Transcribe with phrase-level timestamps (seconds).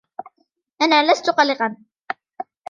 [0.81, 1.77] أنا لست قلقاً.